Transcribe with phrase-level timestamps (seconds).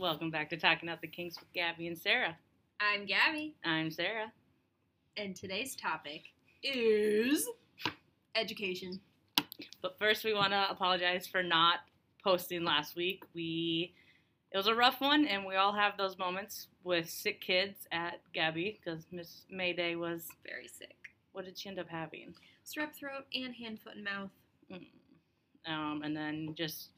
[0.00, 2.34] Welcome back to Talking Out the Kinks with Gabby and Sarah.
[2.80, 4.32] I'm Gabby, I'm Sarah.
[5.18, 6.22] and today's topic
[6.62, 7.46] is
[8.34, 8.98] education.
[9.82, 11.80] But first, we want to apologize for not
[12.24, 13.24] posting last week.
[13.34, 13.92] We
[14.50, 18.22] it was a rough one, and we all have those moments with sick kids at
[18.32, 20.28] Gabby because Miss Mayday was.
[20.46, 20.96] Very sick.
[21.32, 22.32] What did she end up having?
[22.64, 24.30] Strep throat and hand, foot, and mouth.
[25.66, 26.88] Um, and then just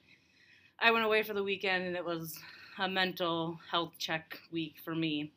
[0.78, 2.38] I went away for the weekend, and it was
[2.78, 5.32] a mental health check week for me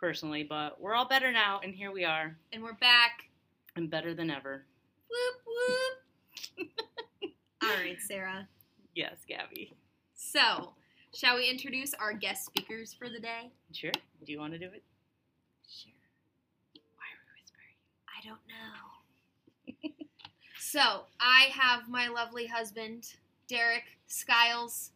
[0.00, 0.42] personally.
[0.42, 3.24] But we're all better now, and here we are, And we're back.
[3.76, 4.64] and better than ever.
[5.10, 5.42] Whoop,
[6.58, 6.68] whoop.
[7.62, 8.46] All right, Sarah.
[8.94, 9.72] Yes, Gabby.
[10.14, 10.74] So,
[11.14, 13.50] shall we introduce our guest speakers for the day?
[13.72, 13.92] Sure.
[14.24, 14.82] Do you want to do it?
[15.68, 15.92] Sure.
[16.96, 17.76] Why are we whispering?
[18.08, 20.04] I don't know.
[20.60, 23.14] so, I have my lovely husband,
[23.48, 24.90] Derek Skiles.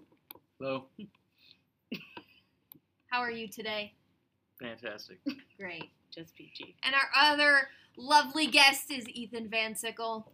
[0.59, 0.85] Hello.
[3.11, 3.95] How are you today?
[4.61, 5.19] Fantastic.
[5.59, 5.91] Great.
[6.15, 6.77] Just peachy.
[6.83, 10.31] And our other lovely guest is Ethan Van Sickle.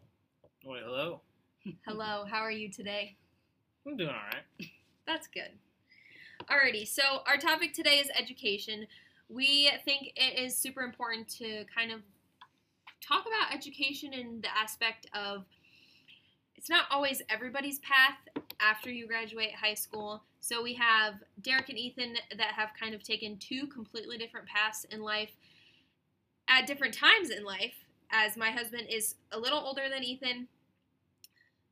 [0.65, 1.21] Wait, hello.
[1.87, 3.17] Hello, how are you today?
[3.87, 4.69] I'm doing all right.
[5.07, 5.51] That's good.
[6.51, 8.87] Alrighty, so our topic today is education.
[9.29, 12.01] We think it is super important to kind of
[13.07, 15.45] talk about education in the aspect of
[16.57, 20.23] it's not always everybody's path after you graduate high school.
[20.41, 24.85] So we have Derek and Ethan that have kind of taken two completely different paths
[24.91, 25.31] in life
[26.49, 27.75] at different times in life.
[28.11, 30.47] As my husband is a little older than Ethan,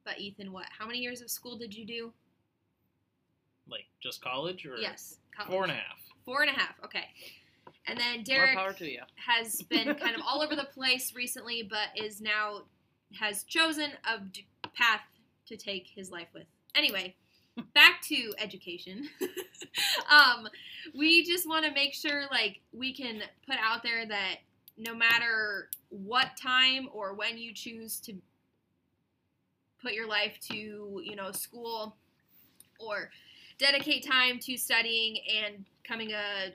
[0.05, 0.67] but Ethan, what?
[0.77, 2.13] How many years of school did you do?
[3.69, 5.51] Like just college or Yes, college.
[5.53, 5.99] four and a half.
[6.25, 6.75] Four and a half.
[6.85, 7.05] Okay.
[7.87, 9.01] And then More Derek power to you.
[9.17, 12.63] has been kind of all over the place recently, but is now
[13.21, 14.21] has chosen a
[14.69, 15.03] path
[15.47, 16.47] to take his life with.
[16.75, 17.15] Anyway,
[17.75, 19.09] back to education.
[20.11, 20.49] um,
[20.97, 24.37] we just want to make sure, like, we can put out there that
[24.79, 28.15] no matter what time or when you choose to
[29.83, 31.97] put your life to, you know, school
[32.79, 33.11] or
[33.59, 36.53] dedicate time to studying and becoming a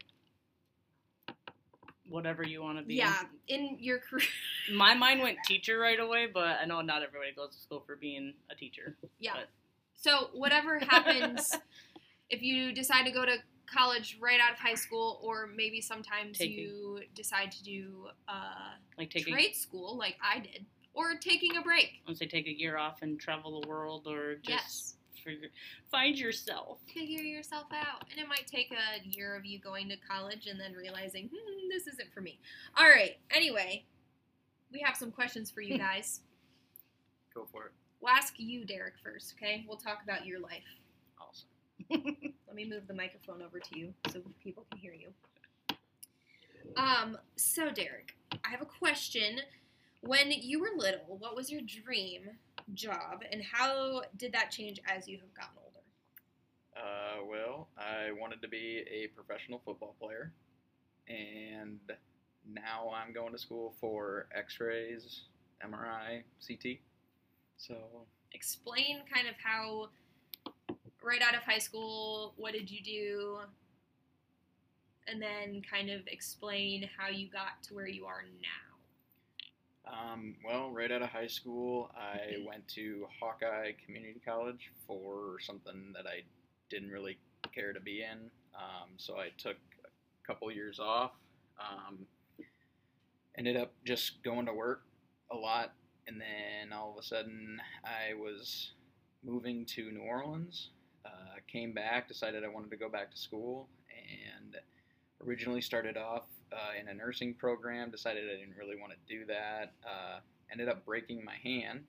[2.09, 2.95] Whatever you want to be.
[2.95, 4.23] yeah in your career
[4.73, 7.97] My mind went teacher right away, but I know not everybody goes to school for
[7.97, 8.95] being a teacher.
[9.19, 9.49] yeah But-
[9.97, 11.51] so whatever happens
[12.29, 13.35] if you decide to go to
[13.65, 18.75] college right out of high school or maybe sometimes Taking- you decide to do uh,
[18.97, 22.01] Like take a, trade school like i did or taking a break.
[22.07, 24.95] Once they take a year off and travel the world, or just yes.
[25.23, 25.49] figure,
[25.91, 26.79] find yourself.
[26.91, 28.05] figure yourself out.
[28.09, 31.69] And it might take a year of you going to college and then realizing hmm,
[31.69, 32.39] this isn't for me.
[32.75, 33.17] All right.
[33.29, 33.85] Anyway
[34.71, 36.21] we have some questions for you guys.
[37.33, 37.71] Go for it.
[38.01, 40.63] We'll ask you derek first okay we'll talk about your life
[41.19, 41.47] Awesome.
[42.47, 45.09] Let me move the microphone over to you so people can hear you.
[46.75, 49.39] Um, so Derek, I have a question.
[50.01, 52.29] When you were little, what was your dream
[52.73, 55.77] job and how did that change as you have gotten older?
[56.75, 60.31] Uh, well, I wanted to be a professional football player,
[61.07, 61.79] and
[62.47, 65.21] now I'm going to school for X-rays,
[65.65, 66.77] MRI, CT.
[67.57, 67.75] So
[68.33, 69.89] Explain kind of how
[71.03, 73.37] right out of high school, what did you do?
[75.07, 78.67] And then kind of explain how you got to where you are now.
[79.89, 85.93] Um, well, right out of high school, I went to Hawkeye Community College for something
[85.93, 86.23] that I
[86.69, 87.17] didn't really
[87.53, 88.29] care to be in.
[88.53, 91.11] Um, so I took a couple years off.
[91.59, 91.99] Um,
[93.37, 94.83] ended up just going to work
[95.31, 95.73] a lot,
[96.07, 98.71] and then all of a sudden I was
[99.23, 100.69] moving to New Orleans.
[101.05, 104.57] Uh, came back, decided I wanted to go back to school, and
[105.25, 107.91] originally started off uh, in a nursing program.
[107.91, 109.73] Decided I didn't really want to do that.
[109.85, 110.19] Uh,
[110.51, 111.83] ended up breaking my hand.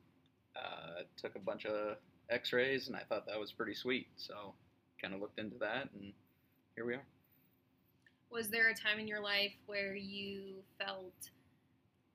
[0.57, 1.97] Uh, took a bunch of
[2.31, 4.09] X-rays, and I thought that was pretty sweet.
[4.17, 4.55] So,
[5.01, 6.13] kind of looked into that, and
[6.75, 7.05] here we are.
[8.31, 11.31] Was there a time in your life where you felt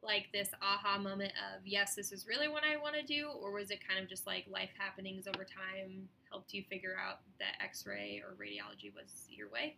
[0.04, 3.30] like this aha moment of, yes, this is really what I want to do?
[3.42, 7.20] Or was it kind of just like life happenings over time helped you figure out
[7.40, 9.78] that x ray or radiology was your way?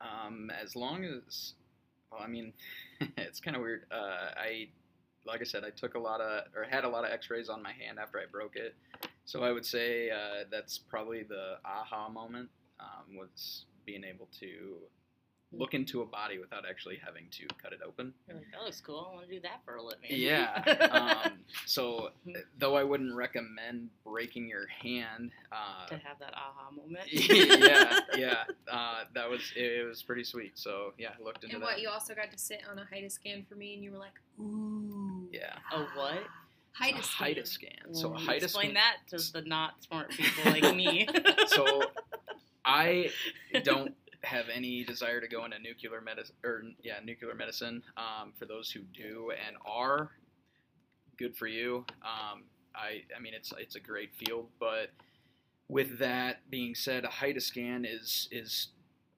[0.00, 1.54] Um, as long as,
[2.12, 2.52] well, I mean,
[3.16, 3.84] it's kind of weird.
[3.90, 4.68] Uh, I,
[5.26, 7.62] like I said, I took a lot of, or had a lot of X-rays on
[7.62, 8.74] my hand after I broke it.
[9.24, 12.48] So I would say uh, that's probably the aha moment
[12.80, 14.76] um, was being able to
[15.50, 18.12] look into a body without actually having to cut it open.
[18.26, 19.08] You're like, that looks cool.
[19.10, 20.10] I want to do that for a living.
[20.10, 21.22] Yeah.
[21.24, 22.10] um, so,
[22.58, 27.04] though I wouldn't recommend breaking your hand, uh, to have that aha moment.
[27.10, 29.84] yeah, yeah, uh, that was it, it.
[29.88, 30.58] was pretty sweet.
[30.58, 31.66] So yeah, I looked into And that.
[31.66, 33.98] what you also got to sit on a HIDA scan for me, and you were
[33.98, 36.22] like, "Ooh." yeah, A what?
[36.78, 37.26] HIDA a scan.
[37.28, 37.94] HIDA scan.
[37.94, 38.74] So a Mm, HIDA Explain scan.
[38.74, 41.08] that to the not smart people like me.
[41.48, 41.82] So
[42.64, 43.10] I
[43.64, 48.46] don't have any desire to go into nuclear medicine or yeah nuclear medicine um, for
[48.46, 50.10] those who do and are
[51.18, 52.42] good for you um,
[52.74, 54.90] I, I mean it's it's a great field but
[55.68, 58.68] with that being said a HIDA scan is is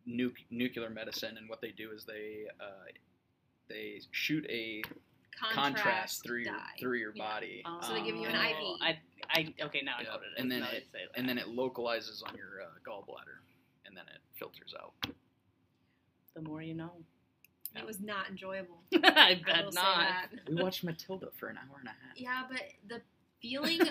[0.06, 2.91] nu- nuclear medicine and what they do is they uh,
[3.69, 4.82] they shoot a
[5.55, 7.25] contrast, through your through your Yeah.
[7.25, 8.79] body So they give you an Oh, IV.
[8.82, 8.99] I,
[9.31, 10.43] I, okay, now I Yeah, know what it is.
[10.43, 11.19] and then now it- that you that.
[11.19, 13.40] and then it localizes on your uh, gallbladder
[13.91, 14.93] and then it filters out
[16.35, 16.93] the more you know.
[17.77, 18.79] It was not enjoyable.
[18.95, 20.07] I I bet will not.
[20.49, 23.01] we watched Matilda for an hour and a half Yeah, but the
[23.43, 23.89] feeling of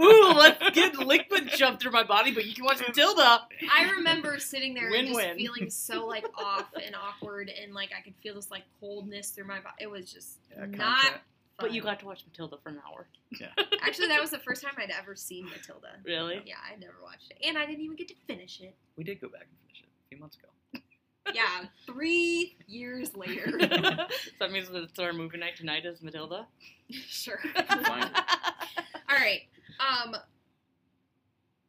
[0.00, 3.42] Ooh, let's get liquid jump through my body, but you can watch Matilda.
[3.74, 5.36] I remember sitting there and just Win-win.
[5.36, 9.46] feeling so like off and awkward, and like I could feel this like coldness through
[9.46, 9.74] my body.
[9.80, 11.20] It was just Yeah, not.
[11.60, 13.06] Contact- But you got to watch Matilda for an hour.
[13.40, 13.48] Yeah.
[13.82, 15.88] actually that was the first time I'd ever seen Matilda.
[16.04, 16.42] Really?
[16.44, 18.74] Yeah, I never watched it, and I didn't even get to finish it.
[18.96, 20.48] we did go back and finish it a few months ago
[21.34, 23.50] Yeah, three years later.
[23.60, 24.06] so
[24.40, 26.46] that means that it's our movie night tonight is Matilda.
[26.90, 27.38] sure.
[27.54, 28.10] Fine.
[29.08, 29.42] All right.
[29.78, 30.16] Um,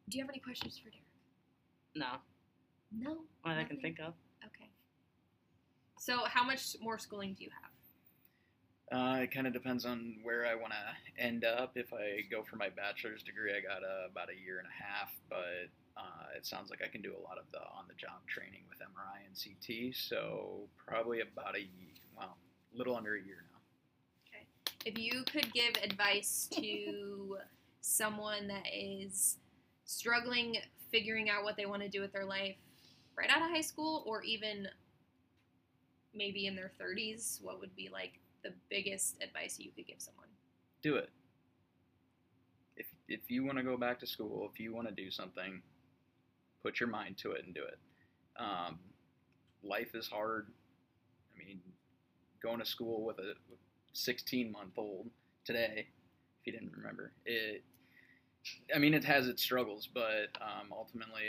[0.08, 0.98] do you have any questions for Derek?
[1.94, 2.18] no,
[3.10, 3.18] No.
[3.46, 4.14] not I can think of.
[4.46, 4.68] Okay.
[5.98, 7.70] So, how much more schooling do you have?
[8.92, 11.72] Uh, it kind of depends on where I want to end up.
[11.76, 14.84] If I go for my bachelor's degree, I got uh, about a year and a
[14.84, 18.64] half, but uh, it sounds like I can do a lot of the on-the-job training
[18.68, 19.94] with MRI and CT.
[19.96, 22.36] So probably about a ye- well,
[22.74, 23.58] a little under a year now.
[24.28, 24.46] Okay.
[24.84, 27.38] If you could give advice to
[27.80, 29.38] someone that is
[29.86, 30.56] struggling
[30.90, 32.54] figuring out what they want to do with their life
[33.16, 34.68] right out of high school or even
[36.14, 40.26] maybe in their 30s, what would be like the biggest advice you could give someone?
[40.82, 41.10] Do it.
[42.76, 45.62] If if you want to go back to school, if you want to do something,
[46.62, 47.78] put your mind to it and do it.
[48.36, 48.78] Um,
[49.62, 50.48] life is hard.
[51.34, 51.60] I mean,
[52.42, 53.34] going to school with a
[53.92, 55.08] 16 month old
[55.44, 55.86] today,
[56.40, 57.62] if you didn't remember, it.
[58.74, 61.22] I mean, it has its struggles, but um, ultimately,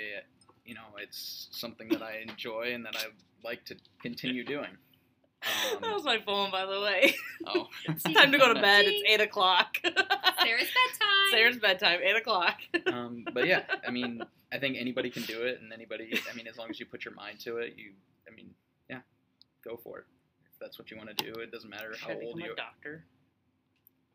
[0.65, 3.05] you know, it's something that I enjoy and that I
[3.43, 4.77] like to continue doing.
[5.81, 7.15] That Um, was my phone, by the way.
[7.47, 8.85] oh, it's time to go to bed.
[8.85, 9.77] It's eight o'clock.
[9.83, 11.31] Sarah's bedtime.
[11.31, 12.57] Sarah's bedtime, eight o'clock.
[12.87, 16.47] um, but yeah, I mean, I think anybody can do it, and anybody, I mean,
[16.47, 17.91] as long as you put your mind to it, you,
[18.31, 18.49] I mean,
[18.89, 18.99] yeah,
[19.63, 20.05] go for it.
[20.53, 22.51] If that's what you want to do, it doesn't matter how Should I old you.
[22.51, 22.55] are.
[22.55, 23.05] doctor?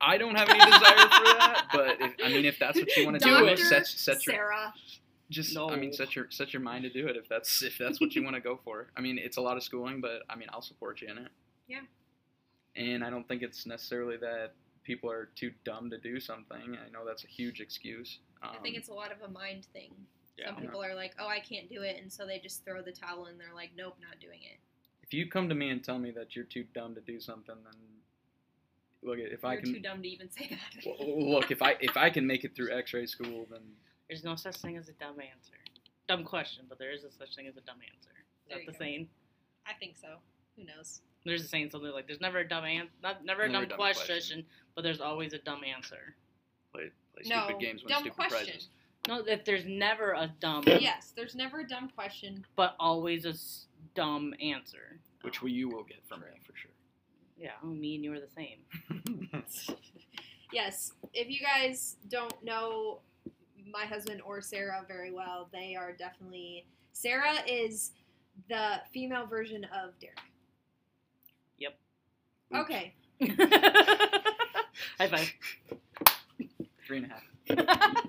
[0.01, 3.05] I don't have any desire for that, but if, I mean, if that's what you
[3.05, 4.73] want to do, Doctor set set your Sarah.
[5.31, 5.69] Just, No.
[5.71, 8.15] I mean, set your set your mind to do it if that's if that's what
[8.15, 8.89] you want to go for.
[8.97, 11.29] I mean, it's a lot of schooling, but I mean, I'll support you in it.
[11.67, 11.81] Yeah.
[12.77, 14.53] And I don't think it's necessarily that
[14.85, 16.77] people are too dumb to do something.
[16.77, 18.19] I know that's a huge excuse.
[18.43, 19.93] Um, I think it's a lot of a mind thing.
[20.39, 20.47] Yeah.
[20.47, 22.93] Some people are like, "Oh, I can't do it," and so they just throw the
[22.93, 24.59] towel and they're like, "Nope, not doing it."
[25.03, 27.55] if you come to me and tell me that you're too dumb to do something,
[27.65, 27.75] then
[29.03, 30.85] look if I You're can too dumb to even say that.
[30.87, 33.63] well, look if I if I can make it through X-ray school, then
[34.09, 35.53] There's no such thing as a dumb answer.
[36.09, 38.11] Dumb question, but there is a such thing as a dumb answer.
[38.45, 38.79] Is There that the go.
[38.79, 39.09] saying?
[39.67, 40.17] I think so.
[40.57, 41.03] Who knows?
[41.25, 43.63] There's a saying something like there's never a dumb answer, not never a Never dumb,
[43.65, 44.47] a dumb question, question.
[44.75, 46.15] but there's always a dumb answer.
[46.73, 48.47] play, play No, stupid games, win dumb stupid question.
[48.47, 48.69] prizes.
[49.07, 52.45] No, that there's never a dumb, Yes, there's never a dumb question.
[52.57, 54.99] but always a s- dumb answer.
[55.23, 56.71] Which we, you will get from me for sure.
[57.39, 58.59] Yeah, oh, me and you are the same.
[60.51, 63.01] Yes, if you guys don't know
[63.73, 66.67] my husband or Sarah very well, they are definitely.
[66.93, 67.93] Sarah is
[68.49, 70.19] the female version of Derek.
[71.59, 71.79] Yep.
[72.55, 72.95] Okay.
[74.99, 75.33] High five.
[76.87, 77.23] Three and a half.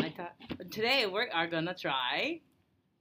[0.00, 0.34] I thought
[0.70, 2.40] today we are gonna try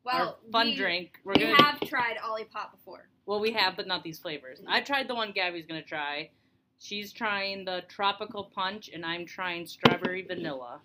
[0.06, 1.20] Well, our fun we, drink.
[1.24, 3.08] We're we gonna have tried Olipop before.
[3.26, 4.60] well, we have, but not these flavors.
[4.68, 6.30] I tried the one Gabby's gonna try.
[6.82, 10.80] She's trying the tropical punch, and I'm trying strawberry vanilla.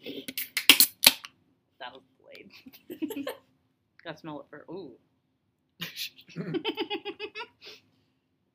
[1.79, 2.51] That was delayed.
[4.05, 4.93] Gotta smell it for ooh.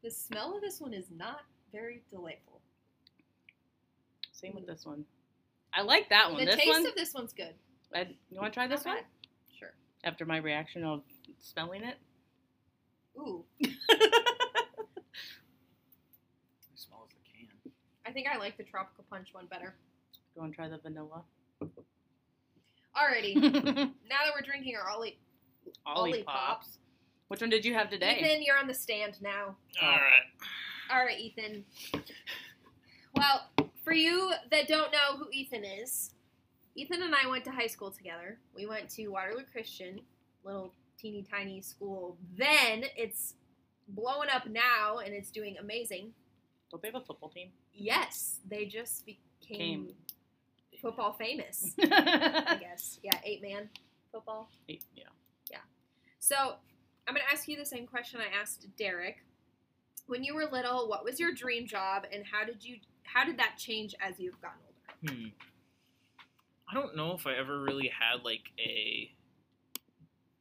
[0.03, 2.59] The smell of this one is not very delightful.
[4.31, 5.05] Same with this one.
[5.73, 6.39] I like that one.
[6.39, 6.87] The this taste one.
[6.87, 7.53] of this one's good.
[7.93, 9.03] I, you want to try this Not one?
[9.59, 9.73] Sure.
[10.03, 11.03] After my reaction of
[11.39, 11.97] smelling it?
[13.17, 13.69] Ooh, It
[16.75, 17.47] smells the can.
[18.05, 19.75] I think I like the tropical punch one better.
[20.35, 21.23] Go and try the vanilla.
[22.95, 23.91] Alrighty, now
[24.25, 25.17] that we're drinking our Ollie,
[25.85, 26.77] Ollie Pops.
[27.29, 28.17] Which one did you have today?
[28.19, 29.55] Ethan, you're on the stand now.
[29.81, 30.23] All right.
[30.91, 31.63] All right, Ethan.
[33.15, 33.49] Well,
[33.83, 36.11] for you that don't know who Ethan is,
[36.75, 38.37] Ethan and I went to high school together.
[38.55, 40.01] We went to Waterloo Christian,
[40.43, 42.17] little teeny tiny school.
[42.37, 43.35] Then it's
[43.87, 46.11] blowing up now and it's doing amazing.
[46.69, 47.49] Don't they have a football team?
[47.73, 49.19] Yes, they just became
[49.87, 49.93] Came.
[50.81, 52.99] football famous, I guess.
[53.03, 53.69] Yeah, eight man
[54.11, 54.49] football.
[54.67, 54.77] yeah.
[55.49, 55.57] Yeah.
[56.19, 56.35] So
[57.07, 59.23] I'm going to ask you the same question I asked Derek.
[60.07, 63.37] When you were little, what was your dream job, and how did you how did
[63.39, 65.13] that change as you've gotten older?
[65.15, 65.27] Hmm.
[66.69, 69.11] I don't know if I ever really had like a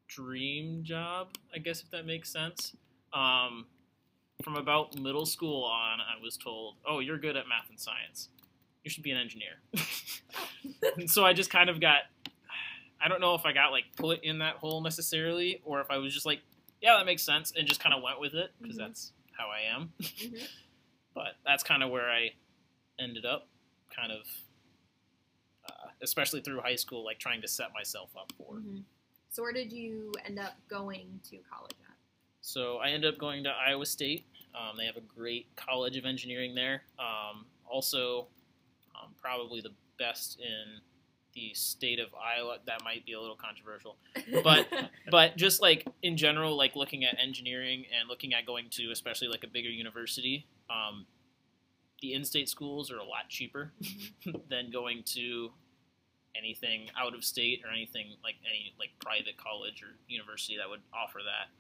[0.09, 1.29] dream job.
[1.55, 2.77] I guess if that makes sense.
[3.13, 3.67] Um,
[4.43, 8.29] from about middle school on, I was told, "Oh, you're good at math and science.
[8.85, 9.61] You should be an engineer."
[10.97, 12.03] and so I just kind of got.
[13.03, 15.97] I don't know if I got like put in that hole necessarily, or if I
[15.99, 16.41] was just like,
[16.81, 18.81] "Yeah, that makes sense," and just kind of went with it because Mhm.
[18.81, 19.93] that's how I am.
[20.01, 20.49] Mhm.
[21.15, 22.31] but that's kind of where I
[22.99, 23.49] ended up,
[23.95, 24.27] kind of,
[25.67, 28.57] uh, especially through high school, like trying to set myself up for.
[28.57, 28.85] Mhm.
[29.31, 31.90] So where did you end up going to college at?
[32.41, 34.27] So I ended up going to Iowa State.
[34.55, 36.83] Um, they have a great college of engineering there.
[36.99, 38.27] Um, also,
[39.01, 40.81] um, probably the best in
[41.35, 42.59] the state of Iowa.
[42.67, 43.97] That might be a little controversial,
[44.43, 44.69] But-
[45.11, 49.29] but just like in general, like looking at engineering and looking at going to especially
[49.29, 51.07] like a bigger university, um,
[52.03, 53.73] the in-state schools are a lot cheaper
[54.49, 55.51] than going to
[56.37, 60.81] anything out of state or anything like any like private college or university that would
[60.95, 61.51] offer that.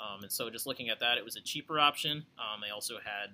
[0.00, 2.24] Um, and so just looking at that, it was a cheaper option.
[2.38, 3.30] Um, they also had,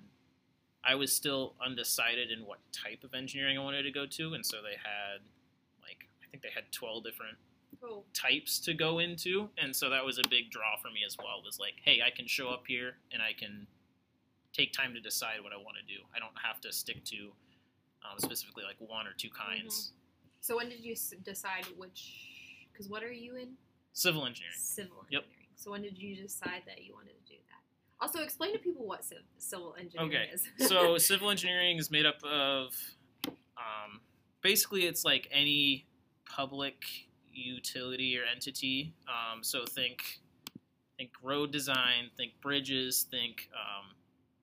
[0.83, 4.45] I was still undecided in what type of engineering I wanted to go to, and
[4.45, 5.21] so they had
[5.81, 7.37] like I think they had twelve different
[7.81, 8.05] cool.
[8.13, 11.39] types to go into, and so that was a big draw for me as well.
[11.39, 13.65] It Was like, hey, I can show up here and I can
[14.53, 16.01] take time to decide what I want to do.
[16.15, 17.31] I don't have to stick to
[18.03, 19.93] um, specifically like one or two kinds.
[20.41, 22.13] So when did you s- decide which?
[22.71, 23.49] Because what are you in?
[23.93, 24.55] Civil engineering.
[24.57, 25.25] Civil Yep.
[25.61, 28.03] So when did you decide that you wanted to do that?
[28.03, 30.67] Also, explain to people what civ- civil engineering Okay, is.
[30.67, 32.75] so civil engineering is made up of
[33.27, 34.01] um,
[34.41, 35.85] basically it's like any
[36.27, 36.83] public
[37.31, 38.95] utility or entity.
[39.07, 40.19] Um, so think
[40.97, 43.91] think road design, think bridges, think um,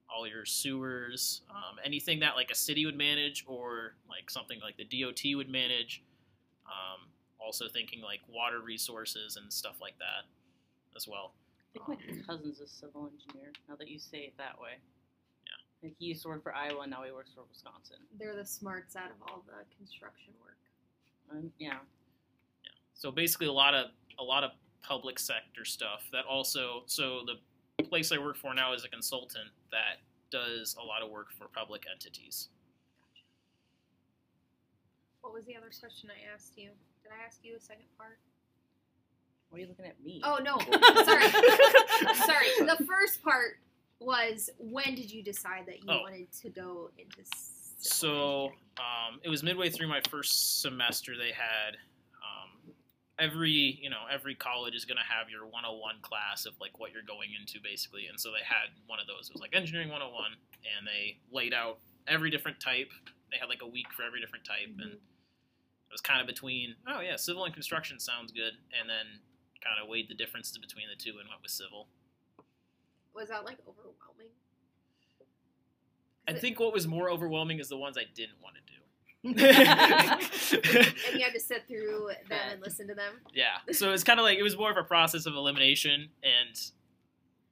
[0.08, 4.76] all your sewers, um, anything that like a city would manage or like something like
[4.76, 6.04] the DOT would manage.
[6.66, 7.08] Um,
[7.40, 10.26] also thinking like water resources and stuff like that
[10.98, 11.32] as well.
[11.78, 13.52] I think my cousin's a civil engineer.
[13.68, 14.82] Now that you say it that way.
[15.46, 15.88] Yeah.
[15.88, 17.98] Like he used to work for Iowa, and now he works for Wisconsin.
[18.18, 20.58] They're the smarts out of all the construction work.
[21.30, 21.78] Um, yeah.
[22.94, 23.86] So basically, a lot of
[24.18, 24.50] a lot of
[24.82, 26.82] public sector stuff that also.
[26.86, 31.10] So the place I work for now is a consultant that does a lot of
[31.10, 32.48] work for public entities.
[35.20, 36.70] What was the other question I asked you?
[37.02, 38.18] Did I ask you a second part?
[39.50, 40.20] Why are you looking at me?
[40.24, 40.58] Oh no,
[41.04, 41.28] sorry,
[42.26, 42.46] sorry.
[42.60, 43.58] The first part
[44.00, 46.02] was when did you decide that you Oh.
[46.02, 47.22] wanted to go into?
[47.80, 48.46] So
[48.78, 51.16] um, it was midway through my first semester.
[51.16, 51.76] They had
[52.22, 52.72] um,
[53.18, 56.92] every you know every college is going to have your 101 class of like what
[56.92, 59.28] you're going into basically, and so they had one of those.
[59.30, 60.32] It was like engineering 101,
[60.76, 62.90] and they laid out every different type.
[63.30, 66.74] They had like a week for every different type, and it was kind of between
[66.86, 69.06] oh yeah, civil and construction sounds good, and then
[69.62, 71.88] kind of weighed the difference between the two and went with civil.
[73.14, 74.32] was that like overwhelming?
[76.26, 78.64] I it- think what was more overwhelming is the ones I didn't want to do.
[79.24, 79.34] and
[81.18, 83.14] you had to sit through them and listen to them.
[83.34, 83.56] Yeah.
[83.72, 86.60] So it's kind of like it was more of a process of elimination, and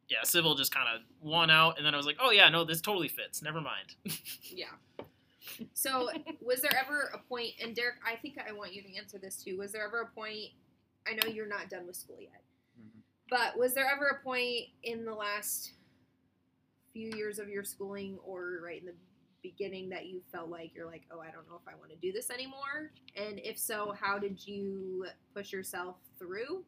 [0.09, 2.65] yeah, civil just kind of won out, and then I was like, oh yeah, no,
[2.65, 3.43] this totally fits.
[3.43, 3.97] Never mind.
[4.55, 4.67] Yeah.
[5.75, 6.09] So,
[6.41, 9.43] was there ever a point, and Derek, I think I want you to answer this
[9.43, 9.57] too.
[9.59, 10.51] Was there ever a point?
[11.09, 12.43] I know you're not done with school yet,
[12.81, 13.01] Mhm.
[13.31, 15.73] but was there ever a point in the last
[16.93, 18.95] few years of your schooling, or right in the
[19.43, 21.97] beginning, that you felt like you're like, oh, I don't know if I want to
[21.97, 22.91] do this anymore?
[23.15, 26.65] And if so, how did you push yourself through?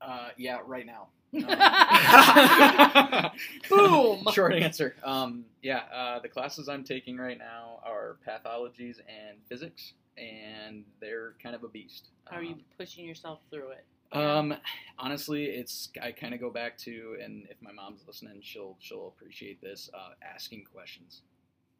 [0.00, 1.08] Uh, yeah, right now.
[3.68, 4.24] Boom.
[4.32, 4.94] Short answer.
[5.04, 11.34] Um, yeah, uh, the classes I'm taking right now are pathologies and physics, and they're
[11.42, 12.08] kind of a beast.
[12.26, 13.84] How are you Um, pushing yourself through it?
[14.12, 14.54] Um,
[14.98, 19.08] honestly, it's I kind of go back to, and if my mom's listening, she'll she'll
[19.08, 19.88] appreciate this.
[19.94, 21.22] Uh, asking questions.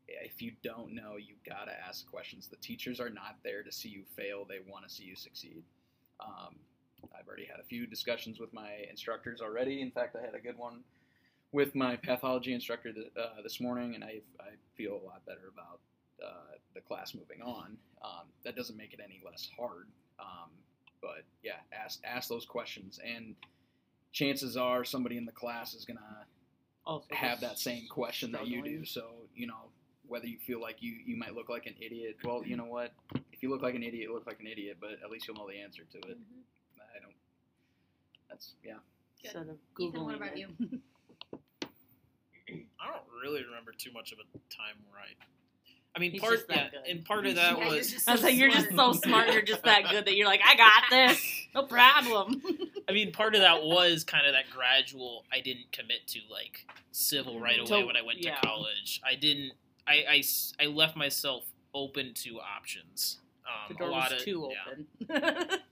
[0.06, 2.49] If you don't know, you gotta ask questions.
[2.49, 5.62] The teachers are not there to see you fail; they want to see you succeed.
[6.20, 6.56] Um,
[7.18, 9.80] I've already had a few discussions with my instructors already.
[9.80, 10.84] In fact, I had a good one
[11.52, 15.49] with my pathology instructor th- uh, this morning, and I I feel a lot better
[15.52, 15.80] about
[16.24, 17.76] uh, the class moving on.
[18.02, 19.86] Um, that doesn't make it any less hard.
[20.18, 20.50] Um,
[21.02, 23.34] but yeah, ask ask those questions, and
[24.12, 26.26] chances are somebody in the class is gonna
[26.86, 28.84] Also have that same question that you do.
[28.84, 29.70] So you know
[30.08, 32.16] whether you feel like you you might look like an idiot.
[32.24, 32.92] Well, you know what?
[33.32, 35.48] If you look like an idiot, look like an idiot, but at least you'll know
[35.48, 36.18] the answer to it.
[36.18, 36.42] Mhm.
[36.96, 37.14] I don't.
[38.28, 38.74] That's yeah.
[39.22, 39.34] Good.
[39.34, 40.38] Instead of Ethan, what Googling about it.
[40.38, 40.48] you?
[42.80, 45.08] I don't really remember too much of a time where I.
[45.94, 46.90] I mean, He's part just that yeah, good.
[46.90, 47.90] and part of that Yeah, was.
[47.90, 49.02] just I was like, you're just so smart.
[49.02, 49.32] smart.
[49.32, 51.20] You're just that good that you're like, I got this.
[51.54, 52.40] No problem.
[52.88, 55.25] I mean, part of that was kind of that gradual.
[55.32, 58.37] I didn't commit to like civil right away So, when I went yeah.
[58.37, 59.00] to college.
[59.04, 59.52] I didn't.
[59.87, 61.44] I, I I left myself
[61.75, 63.18] open to options.
[63.44, 64.50] Um, the door a lot was of, too
[65.09, 65.56] yeah.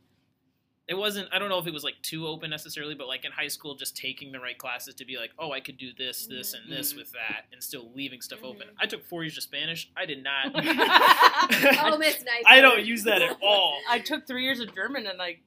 [0.89, 0.97] open.
[0.97, 1.29] It wasn't.
[1.33, 3.75] I don't know if it was like too open necessarily, but like in high school,
[3.75, 6.71] just taking the right classes to be like, oh, I could do this, this, and
[6.71, 6.97] this Mhm.
[6.99, 8.69] with that, and still leaving stuff open.
[8.69, 8.75] Mhm.
[8.81, 9.91] I took four years of Spanish.
[9.97, 10.53] I did not.
[11.81, 12.45] Oh, Miss Nice.
[12.47, 13.81] I don't use that at all.
[13.89, 15.41] I took three years of German and like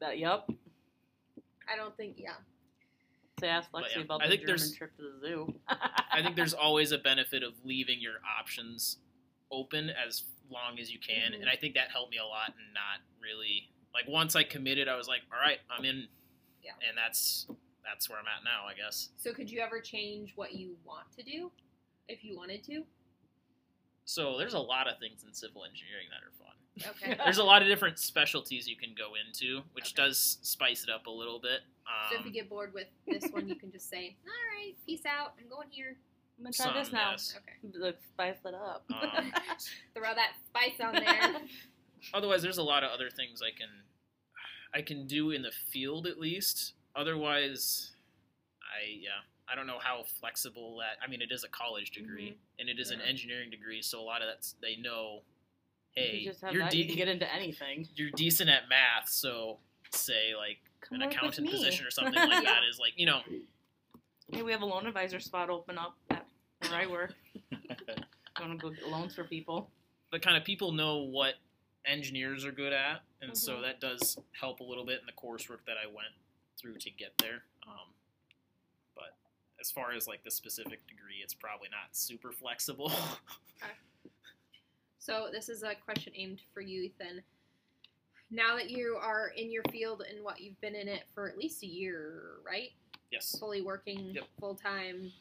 [0.00, 0.18] that.
[0.18, 0.50] Yup.
[1.68, 2.16] I don't think.
[2.18, 2.34] Yeah.
[3.40, 5.60] So ask Lexi yeah, about I the think German there's- trip to the zoo.
[5.68, 8.98] I think there's always a benefit of leaving your options
[9.50, 11.40] open as long as you can, Mhm.
[11.40, 12.48] and I think that helped me a lot.
[12.56, 16.06] And not really like once I committed, I was like, all right, I'm in.
[16.62, 16.72] Yeah.
[16.88, 17.46] And that's
[17.84, 19.08] that's where I'm at now, I guess.
[19.16, 21.50] So could you ever change what you want to do,
[22.08, 22.82] if you wanted to?
[24.04, 26.46] So there's a lot of things in civil engineering that are fun.
[27.12, 27.16] Okay.
[27.24, 30.06] There's a lot of different specialties you can go into, which Okay.
[30.08, 31.60] does spice it up a little bit.
[32.08, 34.74] so if Um, you get bored with this one, you can just say, "All right,
[34.86, 35.34] peace out.
[35.38, 35.96] I'm going here."
[36.38, 37.10] I'm gonna try this now.
[37.12, 37.36] yes.
[37.36, 37.78] Okay.
[37.78, 38.84] Like spice it up.
[38.90, 39.32] Um,
[39.94, 41.40] Throw that spice on there.
[42.14, 43.68] Otherwise there's a lot of other things i can
[44.74, 47.92] i can do in the field at least otherwise
[48.62, 49.10] i yeah
[49.50, 52.78] i don't know how flexible that i mean it is a college degree and it
[52.78, 53.08] is an Mm-hmm.
[53.08, 55.20] Engineering degree so a lot of that's they know
[55.92, 57.86] hey you just have you're, that, de- you get into anything.
[57.96, 59.58] you're decent at math so
[59.92, 63.20] say like Come an work accountant position or something like that is like you know
[64.32, 66.24] Hey, we have a loan advisor spot open up at
[66.68, 67.14] where I work.
[68.36, 69.68] I want to go get loans for people.
[70.12, 71.34] but kind of people know what
[71.84, 73.62] engineers are good at, and so Mhm.
[73.62, 76.14] that does help a little bit in the coursework that I went
[76.56, 77.44] through to get there.
[77.66, 77.94] Um,
[78.94, 79.16] but
[79.58, 82.90] as far as like the specific degree, it's probably not super flexible.
[83.62, 83.72] Okay.
[84.98, 87.22] So this is a question aimed for you, Ethan.
[88.30, 91.36] Now that you are in your field and what you've been in it for at
[91.36, 92.72] least a year, right?
[93.10, 93.36] yes.
[93.38, 94.28] Fully working Yep.
[94.38, 95.12] full time,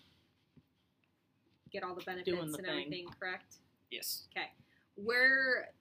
[1.72, 2.80] get all the benefits Doing the and thing.
[2.86, 3.56] everything, correct?
[3.90, 4.28] Yes.
[4.32, 4.52] Okay.
[4.96, 5.74] Where,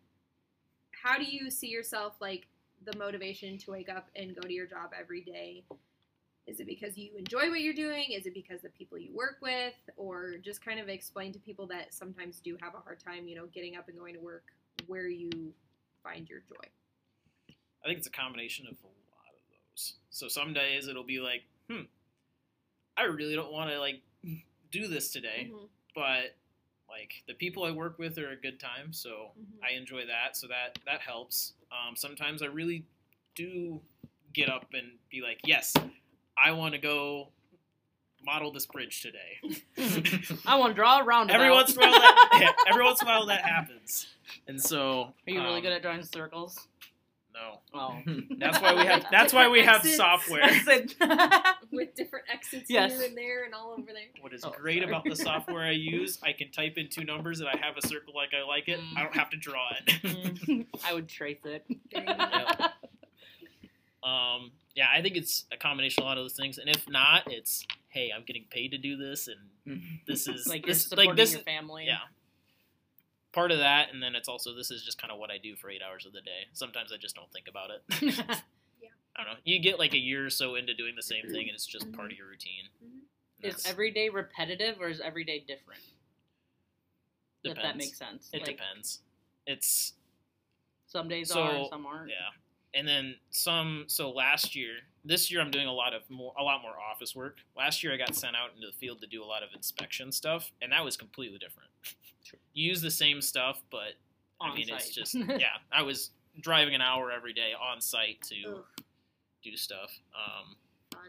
[1.03, 2.47] how do you see yourself like
[2.85, 5.65] the motivation to wake up and go to your job every day?
[6.47, 8.07] Is it because you enjoy what you're doing?
[8.13, 9.75] Is it because the people you work with?
[9.97, 13.37] Or just kind of explain to people that sometimes do have a hard time, you
[13.37, 14.45] know, getting up and going to work
[14.87, 15.31] where you
[16.03, 16.69] find your joy?
[17.85, 19.95] I think it's a combination of a lot of those.
[20.11, 21.83] So some days it'll be like, hmm,
[22.97, 24.01] I really don't want to like
[24.73, 26.35] do this today, Mhm, but
[26.89, 29.59] like the people I work with are a good time, so mhm.
[29.63, 31.55] I enjoy that, so that that helps.
[31.71, 32.85] Um, sometimes I really
[33.35, 33.81] do
[34.33, 35.75] get up and be like, yes,
[36.37, 37.29] I want to go
[38.25, 39.41] model this bridge today.
[40.47, 41.41] I want to draw a roundabout.
[41.41, 44.07] every once in a while, that, yeah, every once in a while that happens,
[44.47, 46.69] and so Are you really um, good at drawing circles?
[47.79, 48.21] No, Oh.
[48.39, 50.43] that's why we have that's why we have software.
[51.73, 52.93] With different exits Yes.
[52.93, 54.03] here and there and all over there.
[54.21, 54.91] What is Oh, great sorry.
[54.93, 57.87] about the software I use, I can type in two numbers and I have a
[57.87, 58.81] circle like I like it.
[58.97, 59.87] I don't have to draw it.
[60.03, 61.65] Mm, I would trace it.
[61.93, 62.15] There you go.
[62.19, 62.69] Yeah.
[64.03, 66.89] Um, yeah, I think it's a combination of a lot of those things, and if
[66.89, 70.85] not, it's hey, I'm getting paid to do this, and this is like you're this
[70.85, 71.87] supporting like this your family.
[71.87, 71.99] yeah.
[73.39, 75.55] Part of that, and then it's also this is just kind of what I do
[75.55, 76.49] for eight hours of the day.
[76.55, 77.85] Sometimes I just don't think about it.
[79.17, 79.39] I don't know.
[79.45, 81.93] You get like a year or so into doing the same thing, and it's just
[81.93, 82.65] part of your routine.
[82.85, 83.49] Mhm.
[83.49, 85.81] Is every day repetitive or is every day different?
[87.45, 88.29] If that makes sense.
[88.33, 89.03] It like, depends.
[89.47, 89.93] It's
[90.89, 92.11] Some days So, are, some aren't.
[92.11, 92.31] Yeah,
[92.75, 93.85] and then some.
[93.87, 97.15] So last year, this year I'm doing a lot of more, a lot more office
[97.15, 97.37] work.
[97.57, 100.11] Last year I got sent out into the field to do a lot of inspection
[100.11, 101.71] stuff, and that was completely different.
[102.59, 103.95] You use the same stuff, but
[104.41, 105.59] I On mean it's just yeah.
[105.71, 108.65] I was driving an hour every day on site to Ugh.
[109.45, 109.97] do stuff.
[110.13, 110.57] Um,
[110.93, 111.03] Fun.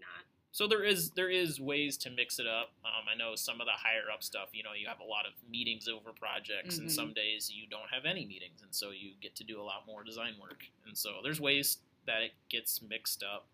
[0.00, 0.24] Not.
[0.50, 2.72] so there is there is ways to mix it up.
[2.84, 4.48] Um, I know some of the higher up stuff.
[4.54, 6.92] You know, you have a lot of meetings over projects, and Mhm.
[6.92, 9.86] some days you don't have any meetings, and so you get to do a lot
[9.86, 10.64] more design work.
[10.84, 13.46] And so there's ways that it gets mixed up.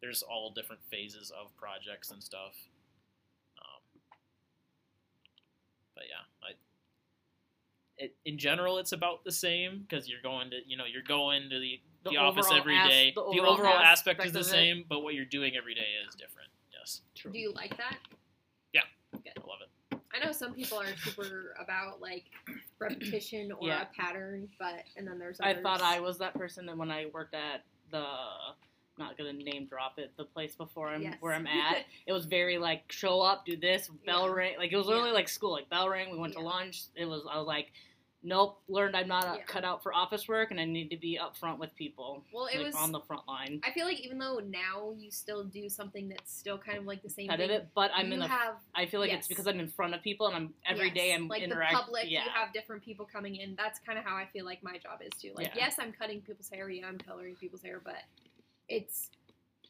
[0.00, 2.54] There's all different phases of projects and stuff.
[3.58, 3.82] Um,
[5.94, 6.52] but yeah, I.
[7.98, 11.50] It, in general, it's about the same because you're going to, you know, you're going
[11.50, 13.12] to the, the, The office overall every as- day.
[13.14, 14.48] the The overall overall aspect, aspect is the of it.
[14.48, 16.48] same, but what you're doing every day is different.
[16.76, 17.30] Yes, True.
[17.30, 17.98] Do you like that?
[18.72, 18.80] Yeah.
[19.14, 19.98] I love it.
[20.14, 22.24] I know some people are super about like
[22.80, 23.82] repetition or Yeah.
[23.82, 25.62] a pattern, but and then there's I others.
[25.62, 28.04] thought I was that person, and when I worked at the,
[29.02, 31.16] not gonna name drop it, the place before I'm Yes.
[31.20, 34.32] where I'm at, it was very like show up, do this, bell Yeah.
[34.34, 35.14] ring, like it was literally Yeah.
[35.14, 36.10] like school, like bell ring.
[36.10, 36.82] We went to lunch.
[36.94, 37.72] It was I was like,
[38.24, 39.42] nope, learned I'm not Yeah.
[39.46, 42.46] cut out for office work, and I need to be up front with people, Well,
[42.46, 42.76] it like was.
[42.76, 43.60] on the front line.
[43.64, 47.02] I feel like even though now you still do something that's still kind of like
[47.02, 48.28] the same it, but I'm in the.
[48.28, 49.18] have I feel like yes.
[49.22, 51.72] it's because I'm in front of people, and I'm every day yes, I'm like interact.
[51.72, 52.04] the public.
[52.08, 52.22] yeah.
[52.26, 53.56] You have different people coming in.
[53.56, 55.32] That's kind of how I feel like my job is too.
[55.34, 55.64] Like, Yeah.
[55.64, 56.70] yes, I'm cutting people's hair.
[56.70, 57.96] Yeah, I'm coloring people's hair, but
[58.68, 59.10] it's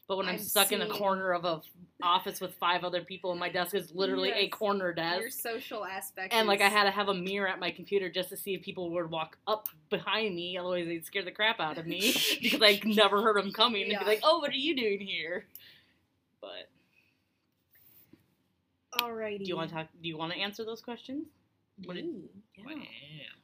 [0.07, 1.61] But when I'm, I'm stuck in a corner of a
[2.01, 4.51] office with five other people, and my desk is literally a Yes.
[4.51, 6.33] corner your desk, social aspect.
[6.33, 8.61] and like I had to have a mirror at my computer just to see if
[8.61, 12.61] people would walk up behind me, otherwise they'd scare the crap out of me because
[12.61, 15.45] I never heard them coming and be like, "Oh, what are you doing here?"
[16.41, 16.69] But
[18.99, 19.39] Alrighty.
[19.39, 19.87] do you want to talk?
[20.01, 21.25] Do you want to answer those questions?
[21.85, 22.05] What did-
[22.57, 22.75] Yeah.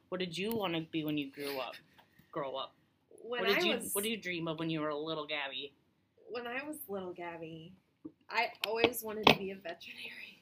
[0.09, 1.75] What did you want to be when you grew up?
[2.31, 2.73] Grow up.
[3.21, 4.97] When what did I you was What did you dream of when you were a
[4.97, 5.73] little Gabby?
[6.32, 7.73] when I was little, Gabby,
[8.29, 10.38] I always wanted to be a veterinarian.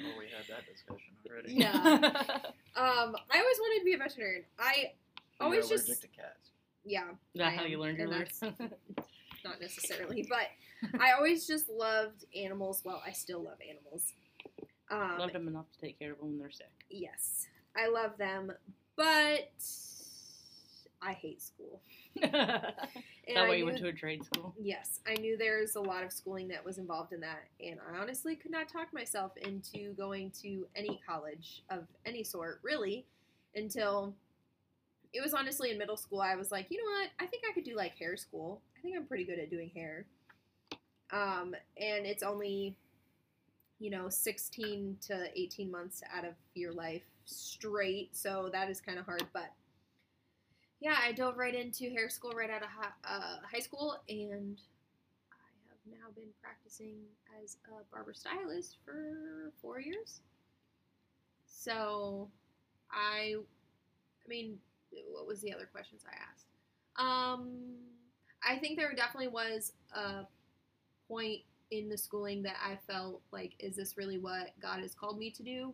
[0.00, 1.54] Oh, we had that discussion already.
[1.54, 2.38] Yeah.
[2.74, 4.44] Um, I always wanted to be a veterinarian.
[4.58, 4.92] I
[5.38, 6.48] You're always allergic just to cats.
[6.86, 8.40] yeah, Is that I how you learned your and words?
[8.40, 8.70] that's-
[9.44, 10.46] not necessarily, but
[10.98, 12.80] I always just loved animals.
[12.82, 14.14] Well, I still love animals.
[14.90, 16.70] Um, Loved them enough to take care of them when they're sick.
[16.88, 18.50] yes, I love them,
[18.96, 19.50] but
[21.04, 21.80] I hate school.
[22.20, 22.88] that
[23.26, 24.54] way you went to a trade school.
[24.60, 27.98] Yes, I knew there's a lot of schooling that was involved in that, and I
[27.98, 33.04] honestly could not talk myself into going to any college of any sort, really,
[33.56, 34.14] until
[35.12, 36.20] it was honestly in middle school.
[36.20, 37.10] I was like, you know what?
[37.18, 38.62] I think I could do like hair school.
[38.78, 40.06] I think I'm pretty good at doing hair.
[41.12, 42.76] Um, and it's only,
[43.78, 48.98] you know, 16 to 18 months out of your life straight, so that is kind
[48.98, 49.50] of hard, but
[50.82, 54.60] yeah, I dove right into hair school right out of hi- uh, high school, and
[55.30, 56.96] I have now been practicing
[57.40, 60.22] as a barber stylist for four years.
[61.46, 62.28] So,
[62.90, 64.58] I, I mean,
[65.12, 66.46] what was the other questions I asked?
[66.96, 67.76] Um,
[68.44, 70.26] I think there definitely was a
[71.06, 75.16] point in the schooling that I felt like, is this really what God has called
[75.16, 75.72] me to do?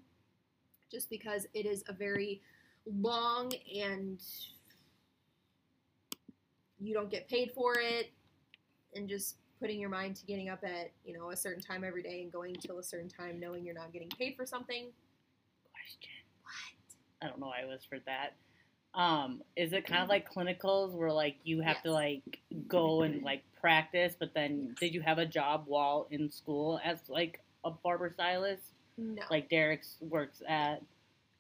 [0.93, 2.43] Just because it is a very
[2.85, 4.21] long and
[6.81, 8.11] you don't get paid for it
[8.95, 12.03] and just putting your mind to getting up at you know a certain time every
[12.03, 14.87] day and going till a certain time knowing you're not getting paid for something
[15.73, 16.11] Question.
[16.43, 17.27] What?
[17.27, 17.49] I don't know.
[17.49, 18.35] Why I whispered that.
[18.95, 23.23] Um, is it kind of like clinicals where like you have to like go and
[23.23, 27.71] like practice, but then did you have a job while in school as like a
[27.71, 30.83] barber stylist, no like Derek's works at?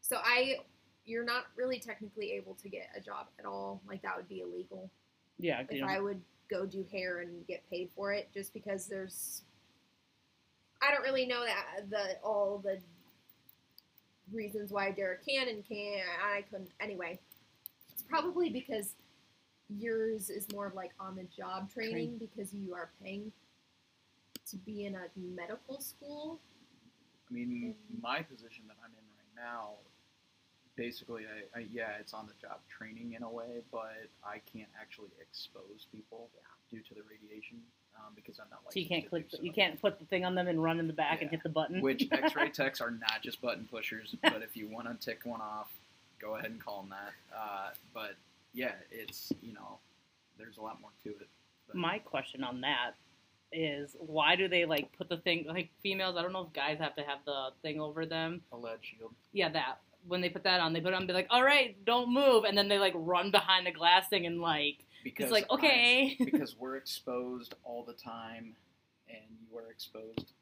[0.00, 0.56] so i
[1.04, 4.40] you're not really technically able to get a job at all like that would be
[4.40, 4.90] illegal
[5.38, 8.28] Yeah, 'cause you if know, i would go do hair and get paid for it
[8.32, 9.42] just because there's
[10.82, 12.80] i don't really know that the all the
[14.32, 17.18] reasons why derek can and can't i couldn't anyway.
[17.92, 18.94] It's probably because
[19.68, 23.32] yours is more of like on the job training because you are paying
[24.46, 26.38] to be in a medical school.
[27.28, 28.00] I mean, Mhm.
[28.00, 29.76] my position that I'm in right now,
[30.78, 34.70] basically, I, I yeah, it's on the job training in a way, but I can't
[34.80, 36.28] actually expose people
[36.70, 37.58] due to the radiation
[37.96, 39.30] um, because I'm not like so you can't click.
[39.30, 41.42] The, you can't put the thing on them and run in the back and hit
[41.42, 41.82] the button.
[41.82, 45.40] Which X-ray techs are not just button pushers, but if you want to tick one
[45.40, 45.70] off,
[46.20, 47.36] go ahead and call them that.
[47.36, 48.14] Uh, but
[48.54, 49.78] yeah, it's you know,
[50.38, 51.28] there's a lot more to it.
[51.66, 52.92] But My question on that
[53.52, 56.16] is why do they like put the thing like females?
[56.18, 58.42] I don't know if guys have to have the thing over them.
[58.52, 59.14] a lead shield.
[59.32, 61.76] Yeah, that when they put that on, they put it on, be like, "All right,
[61.84, 65.32] don't move," and then they like run behind the glass thing and like Because it's
[65.32, 68.54] like I- okay, because we're exposed all the time,
[69.08, 70.32] and you are exposed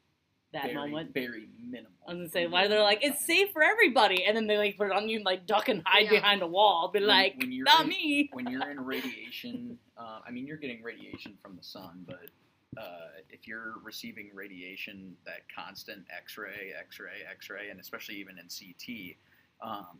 [0.53, 1.13] that very, moment.
[1.13, 1.91] very minimal.
[2.07, 4.77] I was gonna say why they're like it's safe for everybody, and then they like
[4.77, 6.11] put it on you and like duck and hide Yeah.
[6.11, 8.29] behind a wall, be When- like, when you're not in- me.
[8.33, 12.29] when you're in radiation, uh, I mean, you're getting radiation from the sun, but
[12.75, 19.15] uh, if you're receiving radiation, that constant X-ray, X-ray, X-ray, and especially even in CT,
[19.61, 19.97] um,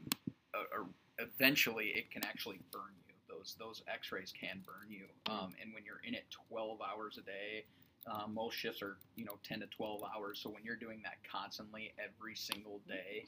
[0.53, 0.85] uh, uh,
[1.19, 3.13] eventually it can actually burn you.
[3.29, 7.21] Those those X-rays can burn you, um, and when you're in it 12 hours a
[7.21, 7.65] day.
[8.09, 10.39] Uh, most shifts are, you know, 10 to 12 hours.
[10.41, 13.25] So when you're doing that constantly every single day,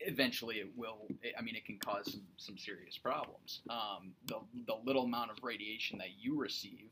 [0.00, 1.06] eventually it will
[1.38, 5.36] i mean it can cause some, some serious problems um, the, the little amount of
[5.42, 6.88] radiation that you receive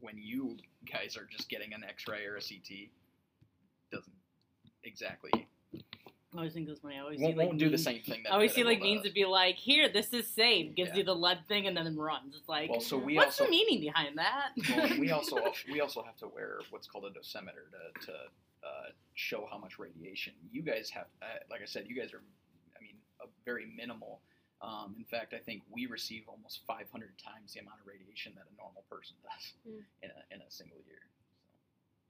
[0.00, 0.56] when you
[0.90, 2.90] guys are just getting an x-ray or a ct
[3.90, 4.12] doesn't
[4.84, 5.30] exactly
[6.34, 6.96] I always think this funny.
[6.96, 8.64] I always won't, see like won't do the same thing that I always that see
[8.64, 10.96] like memes uh, to be like, "Here, this is safe." Gives Yeah.
[10.98, 12.36] you the lead thing and then runs.
[12.36, 14.50] It's like, well so we what's also the meaning behind that?
[14.68, 15.38] well, we also
[15.72, 18.12] we also have to wear what's called a dosimeter to, to
[18.62, 21.06] uh, show how much radiation you guys have.
[21.22, 22.22] Uh, like I said, you guys are,
[22.78, 24.20] I mean, a very minimal.
[24.60, 28.44] Um, in fact, I think we receive almost 500 times the amount of radiation that
[28.50, 29.80] a normal person does Hmm.
[30.02, 30.98] in, a, in a single year.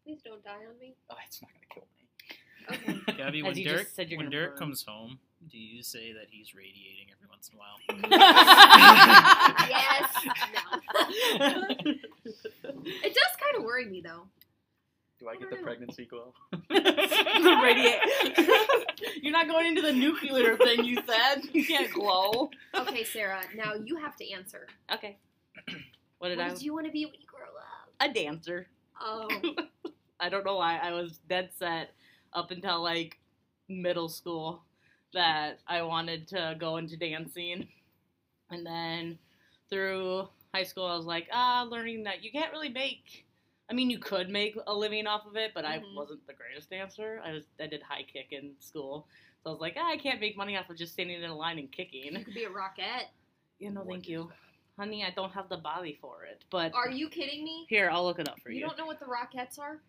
[0.04, 0.94] Please don't die on me.
[1.10, 2.06] Oh, it's not going to kill me.
[2.70, 3.16] Okay.
[3.18, 4.58] Gabby, As when Derek said you're when gonna Derek burn.
[4.58, 5.18] comes home,
[5.50, 7.78] do you say that he's radiating every once in a while?
[9.68, 10.08] yes.
[10.54, 11.68] No.
[11.84, 14.26] It does kind of worry me though.
[15.18, 16.32] Do I get the don't pregnancy glow?
[16.70, 17.98] the radiate.
[19.22, 20.84] You're not going into the nuclear thing.
[20.84, 22.50] You said you can't glow.
[22.74, 23.42] Okay, Sarah.
[23.56, 24.68] Now you have to answer.
[24.92, 25.18] Okay.
[26.18, 26.50] What did what I?
[26.50, 27.92] did you want to be when you grow up?
[28.00, 28.66] A dancer.
[29.00, 29.28] Oh,
[30.20, 31.90] I don't know why I was dead set
[32.32, 33.18] up until like
[33.68, 34.64] middle school
[35.14, 37.68] that I wanted to go into dancing.
[38.50, 39.18] And then
[39.70, 43.24] through high school, I was like, ah, learning that you can't really make.
[43.70, 45.94] I mean, you could make a living off of it, but I Mhm.
[45.94, 47.20] wasn't the greatest dancer.
[47.24, 49.06] I was I did high kick in school,
[49.42, 51.36] so I was like, ah, I can't make money off of just standing in a
[51.36, 52.14] line and kicking.
[52.16, 53.08] you could be a rockette.
[53.60, 54.32] You know, What thank is you,
[54.78, 55.04] honey.
[55.04, 57.66] I don't have the body for it, but Are you kidding me?
[57.68, 58.66] here I'll look it up for You you.
[58.66, 59.80] don't know what the rockettes are?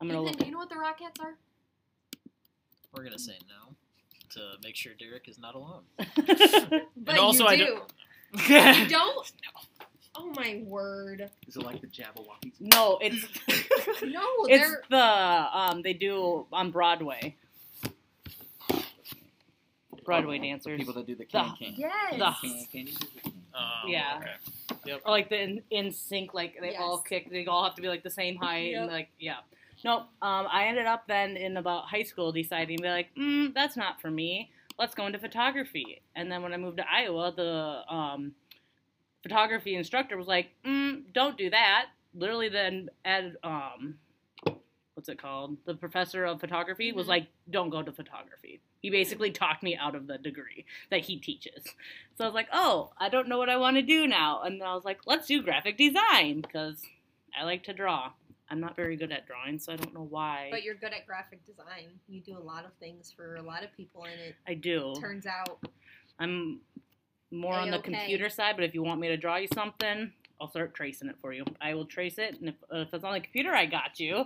[0.00, 0.36] I'm gonna Ethan, look.
[0.38, 1.36] do you know what the rockettes are?
[2.92, 3.74] We're gonna say no
[4.30, 5.84] to make sure Derek is not alone.
[6.96, 7.66] But and also, you I do.
[7.66, 7.92] don't.
[8.78, 9.32] You don't?
[10.16, 11.28] Oh my word!
[11.48, 12.52] Is it like the Jabbawockeez?
[12.60, 13.22] no, it's
[14.02, 14.96] No, it's they're the
[15.58, 17.36] um they do on Broadway.
[20.04, 20.78] Broadway dancers.
[20.78, 21.74] People that do the The- can can.
[21.76, 22.12] yes.
[22.18, 23.32] The- Can can you do the can?
[23.54, 24.20] Um, Yeah.
[24.86, 24.92] okay.
[25.04, 27.30] Or like the in, in sync, like they all kick.
[27.30, 28.82] They all have to be like the same height, Yep.
[28.82, 29.36] and like yeah.
[29.84, 30.02] Nope.
[30.22, 33.76] Um, I ended up then in about high school deciding to be like, mm, that's
[33.76, 34.50] not for me.
[34.78, 36.00] Let's go into photography.
[36.16, 38.32] And then when I moved to Iowa, the um,
[39.28, 41.86] photography instructor was like, mm, don't do that.
[42.14, 43.96] Literally, then ed um,
[44.94, 45.56] what's it called?
[45.64, 47.08] The professor of photography was Mhm.
[47.08, 48.60] like, don't go to photography.
[48.82, 51.64] He basically talked me out of the degree that he teaches.
[52.16, 54.42] So I was like, oh, I don't know what I want to do now.
[54.42, 56.82] And I was like, let's do graphic design because
[57.36, 58.12] I like to draw.
[58.50, 60.48] I'm not very good at drawing, so I don't know why.
[60.50, 61.98] But you're good at graphic design.
[62.06, 64.94] You do a lot of things for a lot of people, and it I do.
[65.00, 65.58] turns out
[66.20, 66.60] I'm
[67.34, 70.48] more on the computer side, but if you want me to draw you something, I'll
[70.48, 71.44] start tracing it for you.
[71.60, 74.24] I will trace it, and if, if it's on the computer, I got you.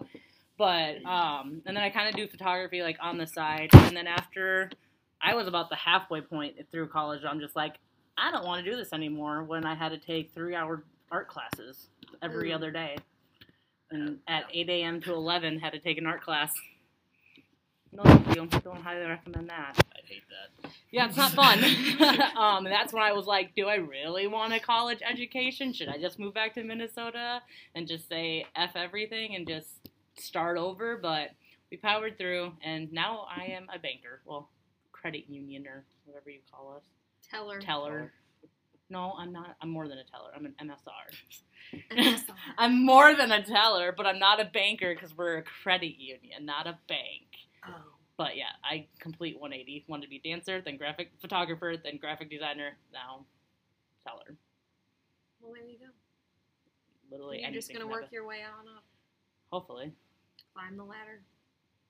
[0.56, 4.06] But um, and then I kind of do photography like on the side, and then
[4.06, 4.70] after
[5.22, 7.76] I was about the halfway point through college, I'm just like,
[8.16, 9.44] I don't want to do this anymore.
[9.44, 11.88] When I had to take three hour art classes
[12.22, 12.56] every Ooh.
[12.56, 12.96] other day,
[13.90, 15.00] and at 8 a.m.
[15.02, 16.52] to 11, had to take an art class.
[17.92, 18.60] No, thank you.
[18.60, 19.78] Don't highly recommend that.
[20.08, 20.22] I hate
[20.62, 20.70] that.
[20.90, 21.62] Yeah, it's not fun.
[22.36, 25.72] um, that's when I was like, do I really want a college education?
[25.72, 27.42] Should I just move back to Minnesota
[27.74, 29.68] and just say F everything and just
[30.16, 30.96] start over?
[30.96, 31.30] But
[31.70, 34.20] we powered through, and now I am a banker.
[34.24, 34.48] Well,
[34.92, 36.82] credit union or whatever you call us.
[37.30, 37.60] teller.
[37.60, 38.12] Teller.
[38.90, 39.56] No, I'm not.
[39.60, 40.30] I'm more than a teller.
[40.34, 41.82] I'm an MSR.
[41.90, 42.36] And that's all.
[42.58, 46.46] I'm more than a teller, but I'm not a banker because we're a credit union,
[46.46, 47.26] not a bank.
[47.66, 47.97] oh.
[48.18, 49.84] But yeah, I complete 180.
[49.88, 53.24] Wanted to be dancer, then graphic photographer, then graphic designer, now
[54.06, 54.34] teller.
[55.40, 55.86] Well, there you go.
[57.10, 58.08] Literally You're just gonna work happen.
[58.12, 58.82] your way on up,
[59.52, 59.92] Hopefully,
[60.52, 61.22] climb the ladder.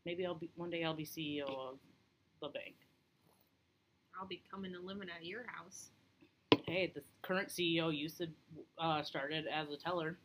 [0.05, 0.85] maybe I'll be one day.
[0.85, 1.79] I'll be CEO of
[2.43, 2.75] the bank.
[4.21, 5.89] I'll be coming and living at your house.
[6.67, 8.29] Hey, the current CEO used to
[8.79, 10.19] uh, started as a teller,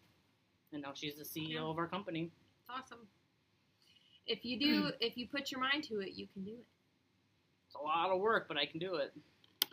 [0.74, 1.60] and now she's the CEO Yeah.
[1.62, 2.24] of our company.
[2.60, 3.08] It's awesome.
[4.28, 6.66] If you do, if you put your mind to it, you can do it.
[7.68, 9.14] It's a lot of work, but I can do it.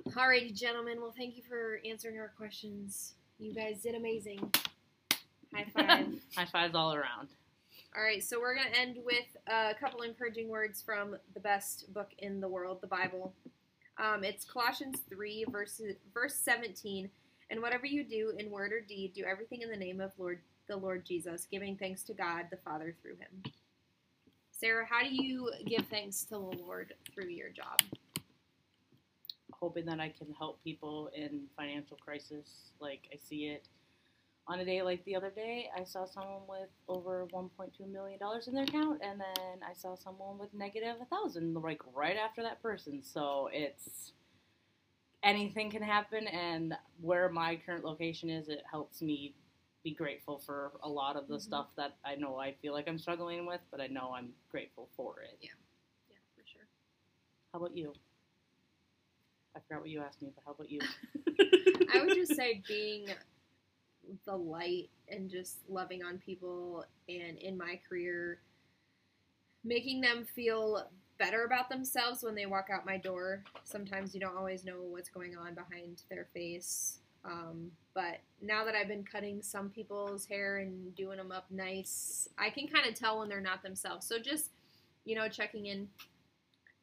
[0.08, 1.00] Alrighty, gentlemen.
[1.00, 3.14] Well, thank you for answering our questions.
[3.38, 4.52] You guys did amazing.
[5.54, 6.06] High five.
[6.34, 7.28] High fives all around.
[7.96, 11.92] All right, so we're going to end with a couple encouraging words from the best
[11.92, 13.34] book in the world, the Bible.
[13.98, 15.80] Um, it's Colossians 3, verse,
[16.14, 17.10] verse 17.
[17.50, 20.38] And whatever you do in word or deed, do everything in the name of Lord
[20.68, 23.52] the Lord Jesus, giving thanks to God the Father through him.
[24.60, 27.80] Sarah, how do you give thanks to the Lord through your job?
[29.52, 32.72] Hoping that I can help people in financial crisis.
[32.78, 33.66] Like I see it
[34.46, 38.48] on a day like the other day, I saw someone with over 1.2 million dollars
[38.48, 42.42] in their account, and then I saw someone with negative a thousand, like right after
[42.42, 43.02] that person.
[43.02, 44.12] So it's
[45.22, 49.34] anything can happen, and where my current location is, it helps me
[49.82, 51.40] be grateful for a lot of the Mhm.
[51.42, 54.88] stuff that I know I feel like I'm struggling with, but I know I'm grateful
[54.96, 55.38] for it.
[55.40, 55.50] Yeah.
[56.08, 56.68] Yeah, for sure.
[57.52, 57.94] How about you?
[59.54, 60.80] I forgot what you asked me, but how about you?
[61.92, 63.08] I would just say being
[64.24, 68.40] the light and just loving on people and in my career
[69.64, 70.88] making them feel
[71.18, 73.44] better about themselves when they walk out my door.
[73.64, 76.99] Sometimes you don't always know what's going on behind their face.
[77.24, 82.28] Um, but now that I've been cutting some people's hair and doing them up nice,
[82.38, 84.06] I can kind of tell when they're not themselves.
[84.06, 84.50] So just,
[85.04, 85.88] you know, checking in,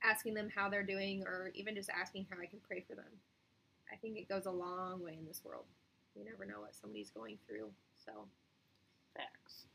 [0.04, 3.06] asking them how they're doing, or even just asking how I can pray for them.
[3.92, 5.64] I think it goes a long way in this world.
[6.16, 7.70] You never know what somebody's going through.
[8.06, 8.12] So,
[9.16, 9.66] Facts.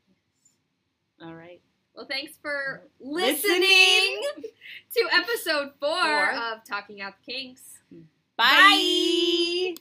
[1.21, 1.61] All right.
[1.95, 3.61] well, thanks for Listening.
[3.63, 4.23] listening
[4.95, 6.31] to episode four, Four.
[6.33, 7.63] of Talking Out the Kinks.
[8.37, 9.75] Bye.